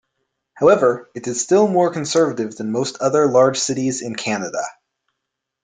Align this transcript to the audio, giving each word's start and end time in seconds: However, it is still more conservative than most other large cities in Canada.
However, 0.55 1.11
it 1.13 1.27
is 1.27 1.39
still 1.43 1.67
more 1.67 1.93
conservative 1.93 2.55
than 2.55 2.71
most 2.71 2.97
other 2.99 3.27
large 3.27 3.59
cities 3.59 4.01
in 4.01 4.15
Canada. 4.15 4.63